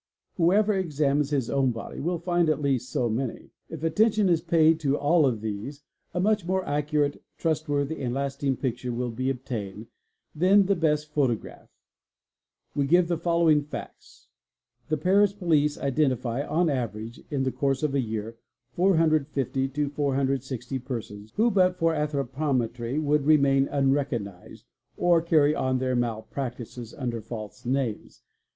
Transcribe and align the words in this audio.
Whoever 0.37 0.73
examines 0.73 1.29
his 1.29 1.47
own 1.47 1.69
body 1.69 1.99
will 1.99 2.17
find 2.17 2.49
at 2.49 2.59
least 2.59 2.89
so 2.89 3.07
many. 3.07 3.51
If 3.69 3.83
attention 3.83 4.29
is 4.29 4.41
paid 4.41 4.79
to 4.79 4.97
all 4.97 5.27
of 5.27 5.41
these 5.41 5.83
a 6.11 6.19
much 6.19 6.43
more 6.43 6.65
accurate, 6.65 7.21
trust 7.37 7.69
worthy, 7.69 8.01
and 8.01 8.11
lasting 8.11 8.57
picture 8.57 8.91
will 8.91 9.11
be 9.11 9.29
obtained 9.29 9.89
then 10.33 10.65
the 10.65 10.75
best 10.75 11.11
photograph 11.13 11.69
We 12.75 12.87
give 12.87 13.09
the 13.09 13.17
following 13.19 13.61
facts 13.61 14.29
:—The 14.87 14.97
Paris 14.97 15.33
police 15.33 15.77
identify 15.77 16.41
on 16.47 16.67
an 16.71 16.75
average 16.75 17.21
in 17.29 17.43
the 17.43 17.51
course 17.51 17.83
of 17.83 17.93
a 17.93 18.01
year 18.01 18.37
450 18.71 19.67
to 19.69 19.87
460 19.87 20.79
persons 20.79 21.31
who, 21.35 21.51
but 21.51 21.75
for 21.77 21.93
Anthropometry 21.93 22.99
would 22.99 23.27
remain 23.27 23.67
unrecognised 23.67 24.65
or 24.97 25.21
carry 25.21 25.53
on 25.53 25.77
their 25.77 25.95
malpractices 25.95 26.91
under 26.95 27.21
fals 27.21 27.67
names. 27.67 28.23